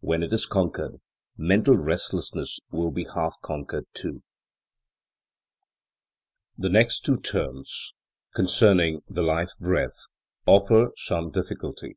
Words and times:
When 0.00 0.22
it 0.22 0.30
is 0.34 0.44
conquered, 0.44 1.00
mental 1.38 1.74
restlessness 1.74 2.60
will 2.70 2.90
be 2.90 3.06
half 3.14 3.40
conquered, 3.40 3.86
too. 3.94 4.22
The 6.58 6.68
next 6.68 7.00
two 7.00 7.16
terms, 7.16 7.94
concerning 8.34 9.00
the 9.08 9.22
life 9.22 9.52
breath, 9.58 9.96
offer 10.44 10.90
some 10.98 11.30
difficulty. 11.30 11.96